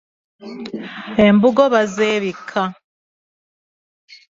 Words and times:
Embugo 1.25 1.63
bazeebikka. 1.73 2.61